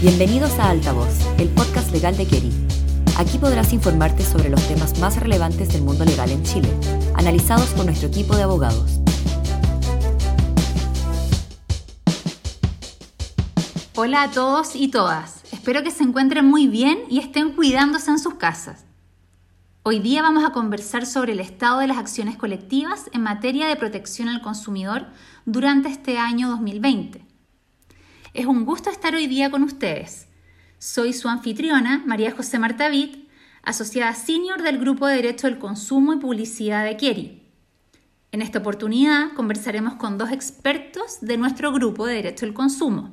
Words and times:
Bienvenidos 0.00 0.60
a 0.60 0.70
Altavoz, 0.70 1.26
el 1.38 1.48
podcast 1.48 1.90
legal 1.90 2.16
de 2.16 2.24
Keri. 2.24 2.52
Aquí 3.18 3.36
podrás 3.36 3.72
informarte 3.72 4.22
sobre 4.22 4.48
los 4.48 4.62
temas 4.68 4.96
más 5.00 5.16
relevantes 5.16 5.72
del 5.72 5.82
mundo 5.82 6.04
legal 6.04 6.30
en 6.30 6.44
Chile, 6.44 6.68
analizados 7.16 7.70
por 7.70 7.84
nuestro 7.84 8.06
equipo 8.06 8.36
de 8.36 8.44
abogados. 8.44 9.00
Hola 13.96 14.22
a 14.22 14.30
todos 14.30 14.76
y 14.76 14.86
todas. 14.86 15.42
Espero 15.50 15.82
que 15.82 15.90
se 15.90 16.04
encuentren 16.04 16.46
muy 16.46 16.68
bien 16.68 17.00
y 17.10 17.18
estén 17.18 17.56
cuidándose 17.56 18.12
en 18.12 18.20
sus 18.20 18.34
casas. 18.34 18.84
Hoy 19.82 19.98
día 19.98 20.22
vamos 20.22 20.44
a 20.44 20.52
conversar 20.52 21.06
sobre 21.06 21.32
el 21.32 21.40
estado 21.40 21.80
de 21.80 21.88
las 21.88 21.98
acciones 21.98 22.36
colectivas 22.36 23.10
en 23.12 23.22
materia 23.24 23.66
de 23.66 23.74
protección 23.74 24.28
al 24.28 24.42
consumidor 24.42 25.06
durante 25.44 25.88
este 25.88 26.18
año 26.18 26.50
2020. 26.50 27.27
Es 28.38 28.46
un 28.46 28.64
gusto 28.64 28.88
estar 28.88 29.16
hoy 29.16 29.26
día 29.26 29.50
con 29.50 29.64
ustedes. 29.64 30.28
Soy 30.78 31.12
su 31.12 31.28
anfitriona, 31.28 32.04
María 32.06 32.30
José 32.30 32.60
Marta 32.60 32.88
asociada 33.64 34.14
senior 34.14 34.62
del 34.62 34.78
Grupo 34.78 35.08
de 35.08 35.16
Derecho 35.16 35.48
del 35.48 35.58
Consumo 35.58 36.12
y 36.12 36.18
Publicidad 36.18 36.84
de 36.84 36.96
Kieri. 36.96 37.42
En 38.30 38.40
esta 38.40 38.60
oportunidad 38.60 39.32
conversaremos 39.34 39.94
con 39.94 40.18
dos 40.18 40.30
expertos 40.30 41.18
de 41.20 41.36
nuestro 41.36 41.72
Grupo 41.72 42.06
de 42.06 42.14
Derecho 42.14 42.46
del 42.46 42.54
Consumo, 42.54 43.12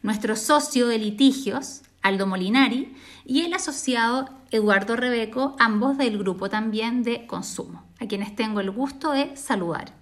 nuestro 0.00 0.36
socio 0.36 0.86
de 0.86 0.98
litigios, 0.98 1.82
Aldo 2.00 2.28
Molinari, 2.28 2.94
y 3.24 3.40
el 3.40 3.54
asociado 3.54 4.28
Eduardo 4.52 4.94
Rebeco, 4.94 5.56
ambos 5.58 5.98
del 5.98 6.18
grupo 6.18 6.48
también 6.48 7.02
de 7.02 7.26
consumo, 7.26 7.82
a 7.98 8.06
quienes 8.06 8.36
tengo 8.36 8.60
el 8.60 8.70
gusto 8.70 9.10
de 9.10 9.36
saludar. 9.36 9.92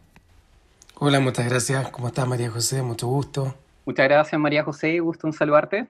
Hola, 0.96 1.18
muchas 1.18 1.48
gracias. 1.48 1.88
¿Cómo 1.88 2.08
estás, 2.08 2.28
María 2.28 2.50
José? 2.50 2.82
Mucho 2.82 3.06
gusto. 3.06 3.54
Muchas 3.84 4.08
gracias, 4.08 4.40
María 4.40 4.64
José. 4.64 5.00
Gusto 5.00 5.26
en 5.26 5.32
saludarte. 5.32 5.88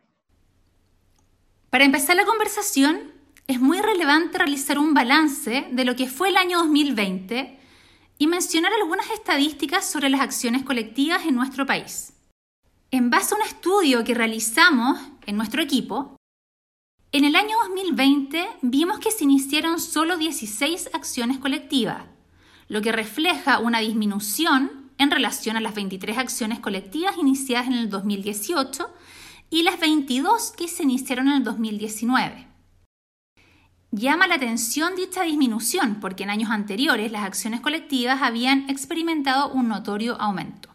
Para 1.71 1.85
empezar 1.85 2.17
la 2.17 2.25
conversación, 2.25 3.13
es 3.47 3.61
muy 3.61 3.81
relevante 3.81 4.39
realizar 4.39 4.79
un 4.79 4.95
balance 4.95 5.67
de 5.71 5.85
lo 5.85 5.97
que 5.97 6.09
fue 6.09 6.29
el 6.29 6.37
año 6.37 6.59
2020 6.59 7.59
y 8.19 8.27
mencionar 8.27 8.73
algunas 8.73 9.11
estadísticas 9.11 9.91
sobre 9.91 10.09
las 10.09 10.21
acciones 10.21 10.63
colectivas 10.63 11.25
en 11.27 11.35
nuestro 11.35 11.67
país. 11.67 12.13
En 12.91 13.11
base 13.11 13.35
a 13.35 13.39
un 13.39 13.43
estudio 13.43 14.05
que 14.05 14.15
realizamos 14.15 14.99
en 15.27 15.37
nuestro 15.37 15.63
equipo, 15.63 16.17
en 17.13 17.25
el 17.25 17.35
año 17.35 17.57
2020 17.67 18.49
vimos 18.63 18.99
que 19.01 19.11
se 19.11 19.25
iniciaron 19.25 19.81
solo 19.81 20.17
16 20.17 20.91
acciones 20.93 21.39
colectivas, 21.39 22.05
lo 22.69 22.83
que 22.83 22.93
refleja 22.93 23.59
una 23.59 23.81
disminución 23.81 24.80
en 25.01 25.11
relación 25.11 25.57
a 25.57 25.61
las 25.61 25.75
23 25.75 26.19
acciones 26.19 26.61
colectivas 26.61 27.17
iniciadas 27.17 27.67
en 27.69 27.73
el 27.73 27.89
2018 27.89 28.87
y 29.49 29.63
las 29.63 29.81
22 29.81 30.53
que 30.53 30.69
se 30.69 30.83
iniciaron 30.83 31.29
en 31.29 31.37
el 31.37 31.45
2019. 31.45 32.47
Llama 33.93 34.27
la 34.27 34.35
atención 34.35 34.95
dicha 34.95 35.23
disminución 35.23 36.01
porque 36.01 36.25
en 36.25 36.31
años 36.31 36.51
anteriores 36.51 37.11
las 37.11 37.25
acciones 37.25 37.63
colectivas 37.63 38.21
habían 38.21 38.69
experimentado 38.69 39.51
un 39.51 39.69
notorio 39.69 40.21
aumento. 40.21 40.69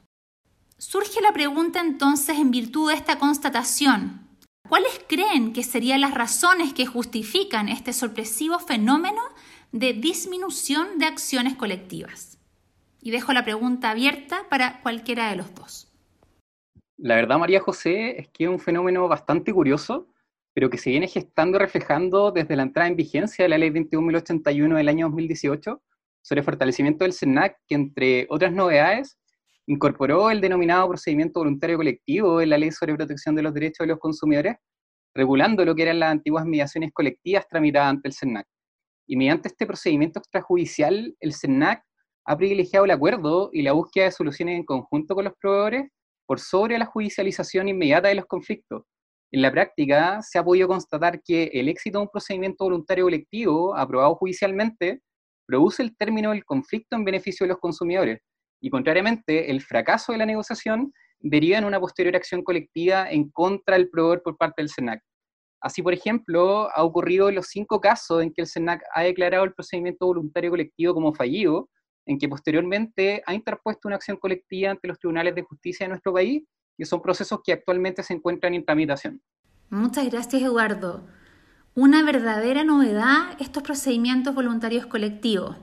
Surge 0.80 1.22
la 1.22 1.32
pregunta 1.32 1.80
entonces 1.80 2.40
en 2.40 2.50
virtud 2.50 2.90
de 2.90 2.96
esta 2.96 3.20
constatación, 3.20 4.28
¿cuáles 4.68 5.00
creen 5.08 5.54
que 5.54 5.64
serían 5.64 6.02
las 6.02 6.16
razones 6.16 6.74
que 6.74 6.88
justifican 6.88 7.70
este 7.70 7.94
sorpresivo 7.94 8.58
fenómeno 8.58 9.22
de 9.72 9.94
disminución 9.94 10.98
de 10.98 11.06
acciones 11.06 11.56
colectivas? 11.56 12.35
Y 13.06 13.12
dejo 13.12 13.34
la 13.34 13.44
pregunta 13.44 13.92
abierta 13.92 14.48
para 14.50 14.82
cualquiera 14.82 15.30
de 15.30 15.36
los 15.36 15.54
dos. 15.54 15.94
La 16.98 17.14
verdad, 17.14 17.38
María 17.38 17.60
José, 17.60 18.20
es 18.20 18.30
que 18.30 18.46
es 18.46 18.50
un 18.50 18.58
fenómeno 18.58 19.08
bastante 19.08 19.54
curioso, 19.54 20.08
pero 20.56 20.72
que 20.72 20.80
se 20.80 20.90
viene 20.90 21.08
gestando 21.08 21.58
y 21.58 21.60
reflejando 21.60 22.32
desde 22.32 22.56
la 22.56 22.64
entrada 22.64 22.90
en 22.90 22.96
vigencia 22.96 23.46
de 23.46 23.50
la 23.50 23.60
Ley 23.60 23.70
21.081 23.70 24.76
del 24.76 24.90
año 24.90 25.06
2018 25.06 25.84
sobre 26.24 26.42
fortalecimiento 26.42 27.04
del 27.06 27.14
SENAC, 27.14 27.60
que 27.68 27.76
entre 27.76 28.26
otras 28.28 28.52
novedades 28.52 29.20
incorporó 29.68 30.32
el 30.32 30.42
denominado 30.42 30.88
procedimiento 30.88 31.42
voluntario 31.42 31.78
colectivo 31.78 32.42
en 32.42 32.50
la 32.50 32.58
Ley 32.58 32.72
sobre 32.72 32.96
protección 32.96 33.36
de 33.36 33.44
los 33.44 33.54
derechos 33.54 33.86
de 33.86 33.90
los 33.94 34.00
consumidores, 34.00 34.56
regulando 35.14 35.64
lo 35.64 35.76
que 35.76 35.84
eran 35.84 36.00
las 36.00 36.10
antiguas 36.10 36.44
mediaciones 36.48 36.90
colectivas 36.92 37.48
tramitadas 37.48 37.88
ante 37.88 38.08
el 38.08 38.14
SENAC. 38.16 38.48
Y 39.06 39.16
mediante 39.16 39.50
este 39.50 39.68
procedimiento 39.68 40.18
extrajudicial, 40.18 41.16
el 41.20 41.34
SENAC 41.34 41.84
ha 42.26 42.38
privilegiado 42.38 42.86
el 42.86 42.92
acuerdo 42.92 43.50
y 43.54 43.62
la 43.62 43.74
búsqueda 43.74 44.06
de 44.06 44.12
soluciones 44.12 44.58
en 44.58 44.66
conjunto 44.66 45.16
con 45.16 45.26
los 45.26 45.34
proveedores 45.40 45.90
por 46.26 46.40
sobre 46.40 46.78
la 46.78 46.86
judicialización 46.86 47.70
inmediata 47.70 48.08
de 48.08 48.16
los 48.16 48.26
conflictos. 48.26 48.84
En 49.32 49.42
la 49.42 49.52
práctica, 49.52 50.22
se 50.22 50.40
ha 50.40 50.44
podido 50.44 50.68
constatar 50.68 51.22
que 51.22 51.52
el 51.54 51.70
éxito 51.70 52.00
de 52.00 52.04
un 52.04 52.10
procedimiento 52.10 52.64
voluntario 52.64 53.06
colectivo 53.06 53.76
aprobado 53.76 54.16
judicialmente 54.16 55.02
produce 55.46 55.84
el 55.84 55.96
término 55.96 56.32
del 56.32 56.46
conflicto 56.46 56.96
en 56.96 57.04
beneficio 57.04 57.44
de 57.44 57.50
los 57.50 57.60
consumidores 57.60 58.20
y, 58.62 58.70
contrariamente, 58.70 59.52
el 59.52 59.62
fracaso 59.62 60.12
de 60.12 60.18
la 60.18 60.26
negociación 60.26 60.92
deriva 61.20 61.58
en 61.58 61.66
una 61.66 61.80
posterior 61.80 62.16
acción 62.16 62.44
colectiva 62.44 63.10
en 63.10 63.30
contra 63.30 63.78
del 63.78 63.90
proveedor 63.90 64.24
por 64.24 64.38
parte 64.38 64.62
del 64.62 64.70
SENAC. 64.70 65.02
Así, 65.62 65.82
por 65.82 65.94
ejemplo, 65.94 66.70
ha 66.76 66.84
ocurrido 66.84 67.30
en 67.30 67.36
los 67.36 67.48
cinco 67.48 67.80
casos 67.82 68.22
en 68.22 68.32
que 68.32 68.42
el 68.42 68.48
SENAC 68.48 68.82
ha 68.94 69.04
declarado 69.04 69.44
el 69.44 69.54
procedimiento 69.54 70.06
voluntario 70.06 70.52
colectivo 70.52 70.94
como 70.94 71.14
fallido, 71.14 71.70
en 72.06 72.20
que 72.20 72.30
posteriormente 72.30 73.24
ha 73.26 73.34
interpuesto 73.34 73.88
una 73.88 73.96
acción 73.96 74.18
colectiva 74.18 74.72
ante 74.72 74.88
los 74.88 75.00
tribunales 75.00 75.36
de 75.36 75.44
justicia 75.44 75.86
de 75.86 75.90
nuestro 75.90 76.14
país 76.14 76.44
y 76.78 76.86
son 76.86 77.02
procesos 77.02 77.40
que 77.44 77.54
actualmente 77.54 78.04
se 78.04 78.14
encuentran 78.14 78.54
en 78.54 78.66
tramitación. 78.66 79.22
Muchas 79.70 80.10
gracias, 80.10 80.42
Eduardo. 80.42 81.06
Una 81.74 82.04
verdadera 82.04 82.64
novedad 82.64 83.36
estos 83.40 83.64
procedimientos 83.64 84.34
voluntarios 84.34 84.86
colectivos. 84.86 85.58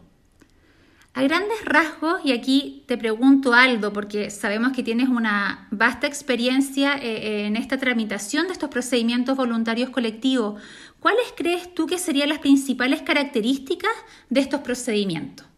A 1.15 1.23
grandes 1.23 1.63
rasgos, 1.67 2.25
y 2.25 2.33
aquí 2.33 2.85
te 2.89 2.97
pregunto 2.97 3.53
Aldo, 3.53 3.93
porque 3.93 4.31
sabemos 4.31 4.73
que 4.73 4.83
tienes 4.83 5.11
una 5.11 5.69
vasta 5.71 6.07
experiencia 6.07 6.97
eh, 6.97 7.47
en 7.47 7.57
esta 7.57 7.77
tramitación 7.77 8.47
de 8.47 8.55
estos 8.55 8.71
procedimientos 8.71 9.37
voluntarios 9.37 9.91
colectivos, 9.91 10.63
¿cuáles 11.01 11.35
crees 11.37 11.75
tú 11.75 11.87
que 11.87 11.99
serían 11.99 12.31
las 12.31 12.39
principales 12.39 13.03
características 13.03 13.93
de 14.31 14.41
estos 14.41 14.63
procedimientos? 14.63 15.52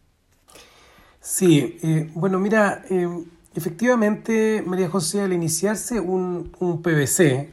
Sí, 1.27 1.79
eh, 1.83 2.11
bueno, 2.15 2.39
mira, 2.39 2.83
eh, 2.91 3.09
efectivamente, 3.55 4.63
María 4.67 4.91
José, 4.91 5.23
al 5.23 5.33
iniciarse 5.33 5.99
un, 5.99 6.53
un 6.59 6.83
PVC, 6.83 7.51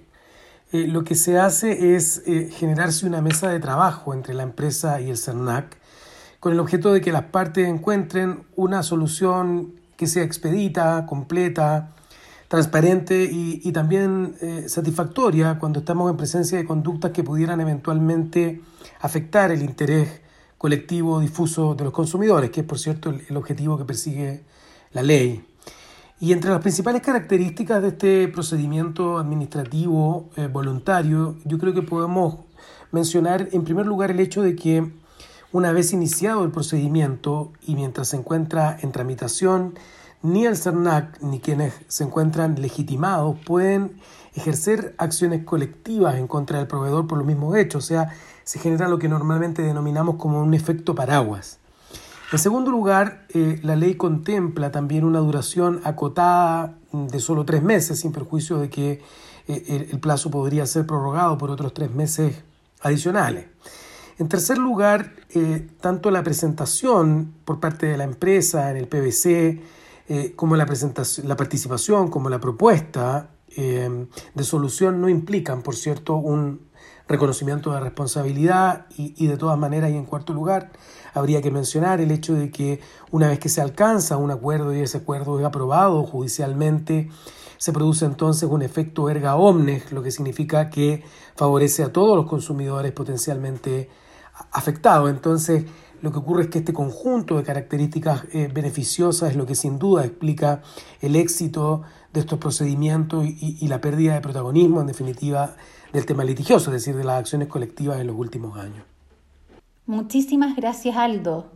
eh, 0.73 0.87
lo 0.87 1.05
que 1.05 1.15
se 1.15 1.39
hace 1.39 1.95
es 1.95 2.21
generarse 2.51 3.05
una 3.05 3.21
mesa 3.21 3.49
de 3.49 3.61
trabajo 3.61 4.13
entre 4.13 4.33
la 4.33 4.43
empresa 4.43 4.99
y 4.99 5.09
el 5.09 5.17
CERNAC, 5.17 5.77
con 6.41 6.51
el 6.51 6.59
objeto 6.59 6.91
de 6.91 6.99
que 6.99 7.13
las 7.13 7.23
partes 7.23 7.65
encuentren 7.65 8.43
una 8.57 8.83
solución 8.83 9.75
que 9.95 10.07
sea 10.07 10.23
expedita, 10.23 11.05
completa, 11.05 11.91
transparente 12.49 13.23
y, 13.23 13.61
y 13.63 13.71
también 13.71 14.35
satisfactoria 14.67 15.59
cuando 15.59 15.79
estamos 15.79 16.11
en 16.11 16.17
presencia 16.17 16.57
de 16.57 16.65
conductas 16.65 17.11
que 17.11 17.23
pudieran 17.23 17.61
eventualmente 17.61 18.61
afectar 18.99 19.49
el 19.51 19.61
interés 19.61 20.21
colectivo 20.61 21.19
difuso 21.19 21.73
de 21.73 21.85
los 21.85 21.91
consumidores, 21.91 22.51
que 22.51 22.59
es 22.59 22.67
por 22.67 22.77
cierto 22.77 23.09
el, 23.09 23.35
objetivo 23.35 23.79
que 23.79 23.83
persigue 23.83 24.43
la 24.91 25.01
ley. 25.01 25.43
Y 26.19 26.33
entre 26.33 26.51
las 26.51 26.61
principales 26.61 27.01
características 27.01 27.81
de 27.81 27.87
este 27.87 28.27
procedimiento 28.27 29.17
administrativo 29.17 30.29
eh, 30.35 30.45
voluntario, 30.45 31.35
yo 31.45 31.57
creo 31.57 31.73
que 31.73 31.81
podemos 31.81 32.41
mencionar 32.91 33.49
en 33.51 33.63
primer 33.63 33.87
lugar 33.87 34.11
el 34.11 34.19
hecho 34.19 34.43
de 34.43 34.55
que 34.55 34.87
una 35.51 35.71
vez 35.71 35.93
iniciado 35.93 36.43
el 36.43 36.51
procedimiento 36.51 37.51
y 37.65 37.73
mientras 37.73 38.09
se 38.09 38.17
encuentra 38.17 38.77
en 38.83 38.91
tramitación, 38.91 39.73
ni 40.23 40.45
el 40.45 40.57
CERNAC 40.57 41.21
ni 41.21 41.39
quienes 41.39 41.73
se 41.87 42.03
encuentran 42.03 42.61
legitimados 42.61 43.37
pueden 43.45 43.99
ejercer 44.35 44.95
acciones 44.97 45.43
colectivas 45.43 46.15
en 46.15 46.27
contra 46.27 46.59
del 46.59 46.67
proveedor 46.67 47.07
por 47.07 47.17
los 47.17 47.27
mismos 47.27 47.55
hechos, 47.57 47.83
o 47.83 47.87
sea, 47.87 48.13
se 48.43 48.59
genera 48.59 48.87
lo 48.87 48.99
que 48.99 49.09
normalmente 49.09 49.61
denominamos 49.61 50.15
como 50.15 50.41
un 50.41 50.53
efecto 50.53 50.95
paraguas. 50.95 51.59
En 52.31 52.39
segundo 52.39 52.71
lugar, 52.71 53.25
eh, 53.33 53.59
la 53.61 53.75
ley 53.75 53.95
contempla 53.95 54.71
también 54.71 55.03
una 55.03 55.19
duración 55.19 55.81
acotada 55.83 56.77
de 56.93 57.19
solo 57.19 57.43
tres 57.43 57.61
meses, 57.61 57.99
sin 57.99 58.13
perjuicio 58.13 58.57
de 58.57 58.69
que 58.69 59.01
eh, 59.47 59.87
el, 59.91 59.99
plazo 59.99 60.31
podría 60.31 60.65
ser 60.65 60.85
prorrogado 60.85 61.37
por 61.37 61.51
otros 61.51 61.73
tres 61.73 61.91
meses 61.91 62.41
adicionales. 62.81 63.47
En 64.17 64.29
tercer 64.29 64.57
lugar, 64.57 65.13
eh, 65.31 65.67
tanto 65.81 66.09
la 66.09 66.23
presentación 66.23 67.33
por 67.43 67.59
parte 67.59 67.87
de 67.87 67.97
la 67.97 68.05
empresa 68.05 68.71
en 68.71 68.77
el 68.77 68.87
PVC, 70.07 70.35
como 70.35 70.55
la, 70.55 70.65
presentación, 70.65 71.27
la 71.27 71.35
participación, 71.35 72.09
como 72.09 72.29
la 72.29 72.39
propuesta 72.39 73.29
de 73.55 74.43
solución 74.43 75.01
no 75.01 75.09
implican, 75.09 75.61
por 75.61 75.75
cierto, 75.75 76.15
un 76.15 76.71
reconocimiento 77.07 77.71
de 77.73 77.81
responsabilidad 77.81 78.85
y, 78.95 79.27
de 79.27 79.37
todas 79.37 79.57
maneras 79.57 79.91
y 79.91 79.97
en 79.97 80.05
cuarto 80.05 80.33
lugar 80.33 80.71
habría 81.13 81.41
que 81.41 81.51
mencionar 81.51 81.99
el 81.99 82.11
hecho 82.11 82.33
de 82.33 82.49
que 82.49 82.79
una 83.11 83.27
vez 83.27 83.39
que 83.39 83.49
se 83.49 83.59
alcanza 83.61 84.15
un 84.15 84.31
acuerdo 84.31 84.73
y 84.73 84.79
ese 84.79 84.99
acuerdo 84.99 85.39
es 85.39 85.45
aprobado 85.45 86.03
judicialmente, 86.03 87.09
se 87.57 87.73
produce 87.73 88.05
entonces 88.05 88.49
un 88.49 88.61
efecto 88.61 89.09
erga 89.09 89.35
omnes, 89.35 89.91
lo 89.91 90.01
que 90.01 90.11
significa 90.11 90.69
que 90.69 91.03
favorece 91.35 91.83
a 91.83 91.91
todos 91.91 92.15
los 92.15 92.27
consumidores 92.27 92.93
potencialmente 92.93 93.89
afectados. 94.51 95.09
Entonces, 95.09 95.65
lo 96.01 96.11
que 96.11 96.19
ocurre 96.19 96.43
es 96.43 96.49
que 96.49 96.59
este 96.59 96.73
conjunto 96.73 97.37
de 97.37 97.43
características 97.43 98.25
eh, 98.33 98.49
beneficiosas 98.51 99.31
es 99.31 99.35
lo 99.35 99.45
que 99.45 99.55
sin 99.55 99.77
duda 99.77 100.03
explica 100.03 100.61
el 100.99 101.15
éxito 101.15 101.83
de 102.13 102.19
estos 102.19 102.39
procedimientos 102.39 103.25
y, 103.25 103.67
la 103.67 103.79
pérdida 103.79 104.15
de 104.15 104.21
protagonismo, 104.21 104.81
en 104.81 104.87
definitiva, 104.87 105.55
del 105.93 106.05
tema 106.05 106.23
litigioso, 106.23 106.71
es 106.71 106.83
decir, 106.83 106.95
de 106.95 107.03
las 107.03 107.19
acciones 107.19 107.47
colectivas 107.47 107.99
en 107.99 108.07
los 108.07 108.17
últimos 108.17 108.57
años. 108.57 108.83
Muchísimas 109.85 110.55
gracias, 110.55 110.97
Aldo. 110.97 111.51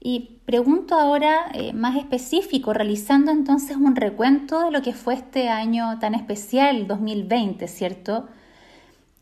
Y 0.00 0.40
pregunto 0.44 0.96
ahora 0.96 1.52
eh, 1.54 1.72
más 1.72 1.96
específico, 1.96 2.72
realizando 2.72 3.30
entonces 3.30 3.76
un 3.76 3.94
recuento 3.94 4.64
de 4.64 4.72
lo 4.72 4.82
que 4.82 4.94
fue 4.94 5.14
este 5.14 5.48
año 5.48 5.98
tan 6.00 6.14
especial, 6.14 6.88
2020, 6.88 7.68
¿cierto? 7.68 8.26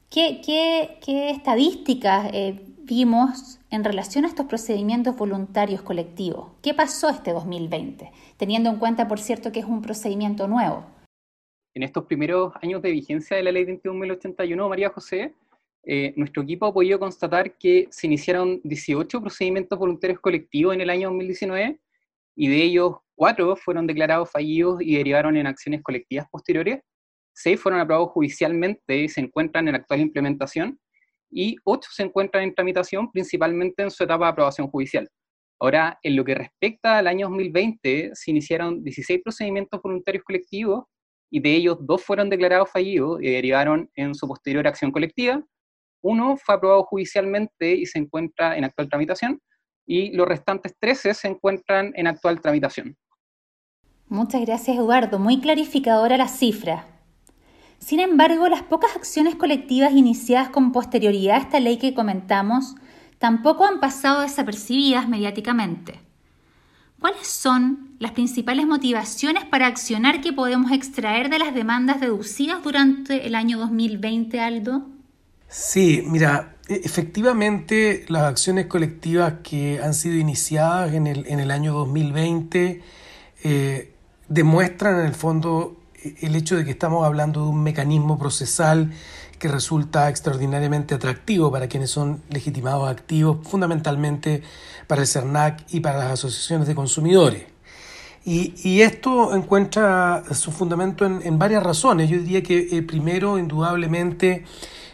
¿Qué, 0.08 0.40
qué, 0.44 0.98
qué 1.04 1.30
estadísticas 1.30 2.30
eh, 2.32 2.64
vimos 2.90 3.60
en 3.70 3.84
relación 3.84 4.24
a 4.24 4.28
estos 4.28 4.46
procedimientos 4.46 5.14
voluntarios 5.16 5.80
colectivos? 5.80 6.50
¿Qué 6.60 6.74
pasó 6.74 7.08
este 7.08 7.30
2020? 7.30 8.10
Teniendo 8.36 8.68
en 8.68 8.78
cuenta, 8.78 9.06
por 9.06 9.20
cierto, 9.20 9.52
que 9.52 9.60
es 9.60 9.64
un 9.64 9.80
procedimiento 9.80 10.48
nuevo. 10.48 10.84
En 11.72 11.84
estos 11.84 12.04
primeros 12.06 12.52
años 12.60 12.82
de 12.82 12.90
vigencia 12.90 13.36
de 13.36 13.44
la 13.44 13.52
Ley 13.52 13.64
21.081, 13.64 14.68
María 14.68 14.90
José, 14.90 15.36
eh, 15.84 16.12
nuestro 16.16 16.42
equipo 16.42 16.66
ha 16.66 16.74
podido 16.74 16.98
constatar 16.98 17.56
que 17.56 17.86
se 17.92 18.08
iniciaron 18.08 18.60
18 18.64 19.20
procedimientos 19.20 19.78
voluntarios 19.78 20.18
colectivos 20.18 20.74
en 20.74 20.80
el 20.80 20.90
año 20.90 21.10
2019 21.10 21.78
y 22.34 22.48
de 22.48 22.56
ellos 22.56 22.96
cuatro 23.14 23.54
fueron 23.54 23.86
declarados 23.86 24.32
fallidos 24.32 24.82
y 24.82 24.96
derivaron 24.96 25.36
en 25.36 25.46
acciones 25.46 25.80
colectivas 25.84 26.26
posteriores, 26.28 26.80
seis 27.32 27.60
fueron 27.60 27.80
aprobados 27.80 28.10
judicialmente 28.10 28.96
y 28.96 29.08
se 29.08 29.20
encuentran 29.20 29.68
en 29.68 29.76
actual 29.76 30.00
implementación 30.00 30.80
y 31.30 31.56
ocho 31.64 31.88
se 31.92 32.02
encuentran 32.02 32.44
en 32.44 32.54
tramitación 32.54 33.10
principalmente 33.10 33.82
en 33.82 33.90
su 33.90 34.04
etapa 34.04 34.26
de 34.26 34.30
aprobación 34.32 34.68
judicial. 34.68 35.08
Ahora, 35.60 35.98
en 36.02 36.16
lo 36.16 36.24
que 36.24 36.34
respecta 36.34 36.98
al 36.98 37.06
año 37.06 37.28
2020, 37.28 38.10
se 38.14 38.30
iniciaron 38.30 38.82
16 38.82 39.20
procedimientos 39.22 39.80
voluntarios 39.82 40.24
colectivos 40.24 40.84
y 41.30 41.40
de 41.40 41.54
ellos 41.54 41.78
dos 41.80 42.02
fueron 42.02 42.30
declarados 42.30 42.70
fallidos 42.70 43.22
y 43.22 43.30
derivaron 43.30 43.90
en 43.94 44.14
su 44.14 44.26
posterior 44.26 44.66
acción 44.66 44.90
colectiva, 44.90 45.44
uno 46.02 46.36
fue 46.36 46.54
aprobado 46.54 46.82
judicialmente 46.84 47.74
y 47.74 47.86
se 47.86 47.98
encuentra 47.98 48.56
en 48.56 48.64
actual 48.64 48.88
tramitación, 48.88 49.40
y 49.86 50.12
los 50.12 50.26
restantes 50.26 50.74
13 50.78 51.14
se 51.14 51.28
encuentran 51.28 51.92
en 51.94 52.06
actual 52.06 52.40
tramitación. 52.40 52.96
Muchas 54.08 54.40
gracias, 54.42 54.76
Eduardo. 54.76 55.18
Muy 55.18 55.40
clarificadora 55.40 56.16
la 56.16 56.28
cifra. 56.28 56.86
Sin 57.80 57.98
embargo, 57.98 58.48
las 58.48 58.62
pocas 58.62 58.94
acciones 58.94 59.34
colectivas 59.34 59.92
iniciadas 59.92 60.50
con 60.50 60.70
posterioridad 60.70 61.36
a 61.36 61.40
esta 61.40 61.60
ley 61.60 61.78
que 61.78 61.94
comentamos 61.94 62.76
tampoco 63.18 63.64
han 63.64 63.80
pasado 63.80 64.20
desapercibidas 64.20 65.08
mediáticamente. 65.08 65.98
¿Cuáles 67.00 67.26
son 67.26 67.96
las 67.98 68.12
principales 68.12 68.66
motivaciones 68.66 69.44
para 69.46 69.66
accionar 69.66 70.20
que 70.20 70.34
podemos 70.34 70.70
extraer 70.70 71.30
de 71.30 71.38
las 71.38 71.54
demandas 71.54 72.00
deducidas 72.00 72.62
durante 72.62 73.26
el 73.26 73.34
año 73.34 73.58
2020, 73.58 74.38
Aldo? 74.38 74.86
Sí, 75.48 76.04
mira, 76.06 76.56
e, 76.68 76.82
efectivamente 76.84 78.04
las 78.08 78.24
acciones 78.24 78.66
colectivas 78.66 79.34
que 79.42 79.80
han 79.82 79.94
sido 79.94 80.16
iniciadas 80.16 80.92
en 80.92 81.06
el, 81.06 81.26
en 81.26 81.40
el 81.40 81.50
año 81.50 81.72
2020 81.72 82.82
eh, 83.42 83.94
demuestran 84.28 85.00
en 85.00 85.06
el 85.06 85.14
fondo 85.14 85.79
el 86.20 86.36
hecho 86.36 86.56
de 86.56 86.64
que 86.64 86.70
estamos 86.70 87.04
hablando 87.04 87.42
de 87.44 87.48
un 87.48 87.62
mecanismo 87.62 88.18
procesal 88.18 88.92
que 89.38 89.48
resulta 89.48 90.08
extraordinariamente 90.08 90.94
atractivo 90.94 91.50
para 91.50 91.66
quienes 91.66 91.90
son 91.90 92.22
legitimados 92.28 92.88
activos, 92.88 93.38
fundamentalmente 93.48 94.42
para 94.86 95.00
el 95.00 95.08
CERNAC 95.08 95.64
y 95.70 95.80
para 95.80 95.98
las 95.98 96.12
asociaciones 96.12 96.68
de 96.68 96.74
consumidores. 96.74 97.44
Y, 98.22 98.82
esto 98.82 99.34
encuentra 99.34 100.22
su 100.32 100.52
fundamento 100.52 101.06
en, 101.06 101.22
en, 101.24 101.38
varias 101.38 101.62
razones. 101.62 102.10
Yo 102.10 102.18
diría 102.18 102.42
que 102.42 102.68
eh, 102.70 102.82
primero, 102.82 103.38
indudablemente, 103.38 104.44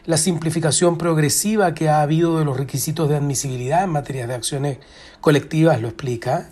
la 0.04 0.16
simplificación 0.16 0.96
progresiva 0.96 1.74
que 1.74 1.88
ha 1.88 2.02
habido 2.02 2.38
de 2.38 2.44
los 2.44 2.56
requisitos 2.56 3.08
de 3.08 3.16
admisibilidad 3.16 3.82
en 3.82 3.90
materia 3.90 4.28
de 4.28 4.34
acciones 4.34 4.78
colectivas 5.20 5.80
lo 5.82 5.88
explica. 5.88 6.50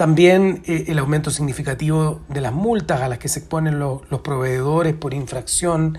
También 0.00 0.62
eh, 0.64 0.86
el 0.88 0.98
aumento 0.98 1.30
significativo 1.30 2.22
de 2.26 2.40
las 2.40 2.54
multas 2.54 3.02
a 3.02 3.08
las 3.08 3.18
que 3.18 3.28
se 3.28 3.40
exponen 3.40 3.78
los 3.78 4.20
proveedores 4.24 4.94
por 4.94 5.12
infracción 5.12 5.98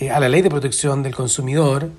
eh, 0.00 0.10
a 0.10 0.18
la 0.18 0.30
ley 0.30 0.40
de 0.40 0.48
protección 0.48 1.02
del 1.02 1.14
consumidor. 1.14 1.90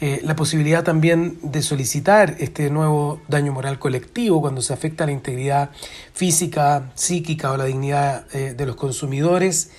Eh, 0.00 0.20
la 0.24 0.34
posibilidad 0.34 0.82
también 0.82 1.38
de 1.40 1.62
solicitar 1.62 2.34
este 2.40 2.68
nuevo 2.68 3.20
daño 3.28 3.52
moral 3.52 3.78
colectivo 3.78 4.40
cuando 4.40 4.60
se 4.60 4.72
afecta 4.72 5.06
la 5.06 5.12
integridad 5.12 5.70
física, 6.14 6.90
psíquica 6.96 7.52
o 7.52 7.56
la 7.56 7.66
dignidad 7.66 8.26
de 8.32 8.66
los 8.66 8.74
consumidores 8.74 9.70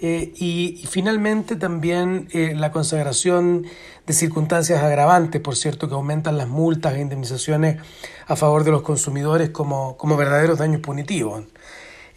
y, 0.00 0.84
finalmente 0.88 1.56
también 1.56 2.28
la 2.32 2.70
consagración 2.70 3.66
de 4.06 4.12
circunstancias 4.12 4.82
agravantes, 4.82 5.40
por 5.40 5.56
cierto, 5.56 5.88
que 5.88 5.94
aumentan 5.94 6.38
las 6.38 6.48
multas 6.48 6.94
e 6.94 7.00
indemnizaciones 7.00 7.78
a 8.26 8.36
favor 8.36 8.64
de 8.64 8.70
los 8.70 8.82
consumidores 8.82 9.50
como, 9.50 9.96
como 9.96 10.16
verdaderos 10.16 10.58
daños 10.58 10.80
punitivos. 10.80 11.44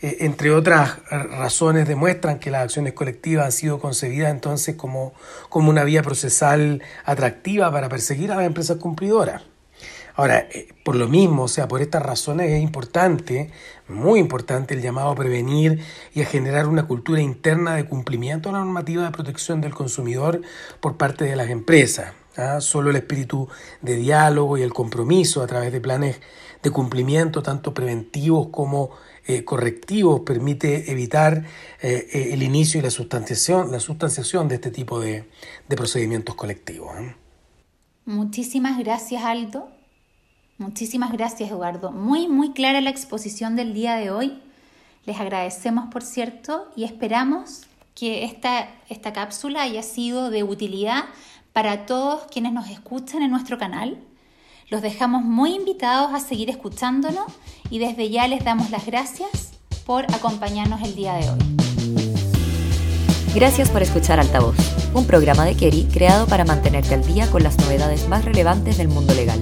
Eh, 0.01 0.17
entre 0.21 0.51
otras 0.51 0.99
razones, 1.09 1.87
demuestran 1.87 2.39
que 2.39 2.51
las 2.51 2.63
acciones 2.63 2.93
colectivas 2.93 3.45
han 3.45 3.51
sido 3.51 3.79
concebidas 3.79 4.31
entonces 4.31 4.75
como, 4.75 5.13
como 5.49 5.69
una 5.69 5.83
vía 5.83 6.03
procesal 6.03 6.81
atractiva 7.05 7.71
para 7.71 7.89
perseguir 7.89 8.31
a 8.31 8.35
las 8.35 8.45
empresas 8.45 8.77
cumplidoras. 8.77 9.43
Ahora, 10.17 10.47
eh, 10.51 10.69
por 10.83 10.95
lo 10.95 11.07
mismo, 11.07 11.43
o 11.43 11.47
sea, 11.47 11.67
por 11.67 11.81
estas 11.81 12.01
razones 12.01 12.49
es 12.49 12.61
importante, 12.61 13.51
muy 13.87 14.19
importante, 14.19 14.73
el 14.73 14.81
llamado 14.81 15.09
a 15.09 15.15
prevenir 15.15 15.83
y 16.13 16.21
a 16.21 16.25
generar 16.25 16.67
una 16.67 16.87
cultura 16.87 17.21
interna 17.21 17.75
de 17.75 17.85
cumplimiento 17.85 18.49
de 18.49 18.53
la 18.53 18.59
normativa 18.59 19.03
de 19.03 19.11
protección 19.11 19.59
del 19.59 19.73
consumidor 19.73 20.41
por 20.79 20.95
parte 20.95 21.25
de 21.25 21.35
las 21.35 21.49
empresas. 21.49 22.13
Solo 22.59 22.89
el 22.89 22.95
espíritu 22.97 23.47
de 23.81 23.95
diálogo 23.95 24.57
y 24.57 24.61
el 24.61 24.73
compromiso 24.73 25.41
a 25.41 25.47
través 25.47 25.71
de 25.71 25.79
planes 25.79 26.19
de 26.61 26.71
cumplimiento, 26.71 27.41
tanto 27.41 27.73
preventivos 27.73 28.47
como 28.47 28.91
eh, 29.25 29.43
correctivos, 29.43 30.21
permite 30.21 30.91
evitar 30.91 31.45
eh, 31.81 32.29
el 32.33 32.43
inicio 32.43 32.79
y 32.79 32.83
la 32.83 32.89
sustanciación, 32.89 33.71
la 33.71 33.79
sustanciación 33.79 34.47
de 34.47 34.55
este 34.55 34.71
tipo 34.71 34.99
de, 34.99 35.29
de 35.67 35.75
procedimientos 35.75 36.35
colectivos. 36.35 36.93
Muchísimas 38.05 38.77
gracias, 38.77 39.23
Aldo. 39.23 39.69
Muchísimas 40.57 41.11
gracias, 41.11 41.51
Eduardo. 41.51 41.91
Muy, 41.91 42.27
muy 42.27 42.53
clara 42.53 42.81
la 42.81 42.89
exposición 42.89 43.55
del 43.55 43.73
día 43.73 43.95
de 43.95 44.11
hoy. 44.11 44.41
Les 45.05 45.19
agradecemos, 45.19 45.91
por 45.91 46.01
cierto, 46.01 46.71
y 46.75 46.83
esperamos 46.83 47.67
que 47.93 48.25
esta, 48.25 48.69
esta 48.89 49.13
cápsula 49.13 49.63
haya 49.63 49.83
sido 49.83 50.29
de 50.29 50.43
utilidad 50.43 51.05
para 51.55 51.85
todos 51.85 52.23
quienes 52.29 52.51
nos 52.51 52.69
escuchan 52.69 53.21
en 53.21 53.31
nuestro 53.31 53.57
canal. 53.57 53.97
Los 54.69 54.81
dejamos 54.81 55.23
muy 55.23 55.55
invitados 55.55 56.13
a 56.13 56.19
seguir 56.19 56.49
escuchándonos 56.49 57.27
y 57.69 57.79
desde 57.79 58.09
ya 58.09 58.27
les 58.27 58.43
damos 58.43 58.71
las 58.71 58.85
gracias 58.85 59.53
por 59.85 60.03
acompañarnos 60.13 60.81
el 60.81 60.95
día 60.95 61.13
de 61.13 61.29
hoy. 61.29 61.39
Gracias 63.33 63.69
por 63.69 63.81
escuchar 63.81 64.19
Altavoz, 64.19 64.57
un 64.93 65.07
programa 65.07 65.45
de 65.45 65.55
Kerry 65.55 65.85
creado 65.85 66.27
para 66.27 66.43
mantenerte 66.43 66.93
al 66.93 67.05
día 67.05 67.31
con 67.31 67.41
las 67.41 67.57
novedades 67.57 68.09
más 68.09 68.25
relevantes 68.25 68.77
del 68.77 68.89
mundo 68.89 69.13
legal. 69.13 69.41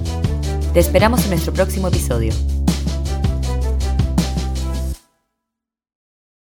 Te 0.72 0.78
esperamos 0.78 1.24
en 1.24 1.30
nuestro 1.30 1.52
próximo 1.52 1.88
episodio. 1.88 2.32